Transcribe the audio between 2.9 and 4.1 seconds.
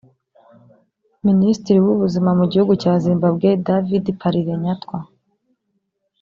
Zimbabwe David